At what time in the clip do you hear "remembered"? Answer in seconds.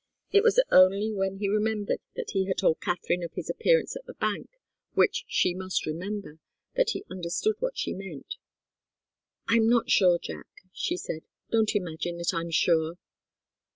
1.47-1.99